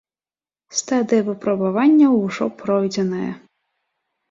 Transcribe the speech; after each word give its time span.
Стадыя 0.79 1.21
выпрабаванняў 1.27 2.17
ўжо 2.25 2.49
пройдзеная. 2.65 3.31